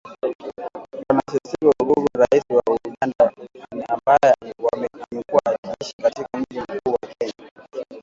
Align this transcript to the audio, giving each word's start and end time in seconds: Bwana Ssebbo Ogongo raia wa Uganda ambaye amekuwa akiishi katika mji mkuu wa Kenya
Bwana 1.03 1.21
Ssebbo 1.39 1.71
Ogongo 1.81 2.09
raia 2.21 2.43
wa 2.57 2.63
Uganda 2.87 3.25
ambaye 3.93 4.33
amekuwa 4.41 5.41
akiishi 5.45 5.93
katika 6.01 6.37
mji 6.37 6.59
mkuu 6.59 6.91
wa 6.91 6.97
Kenya 6.97 7.43